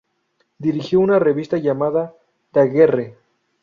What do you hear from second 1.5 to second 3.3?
llamada "Daguerre.